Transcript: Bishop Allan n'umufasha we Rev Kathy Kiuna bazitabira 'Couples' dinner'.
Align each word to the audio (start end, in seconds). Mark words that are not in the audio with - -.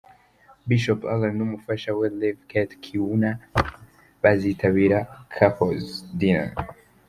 Bishop 0.67 0.99
Allan 1.13 1.33
n'umufasha 1.37 1.89
we 1.99 2.05
Rev 2.21 2.37
Kathy 2.51 2.75
Kiuna 2.83 3.31
bazitabira 4.21 4.99
'Couples' 5.33 5.93
dinner'. 6.19 6.53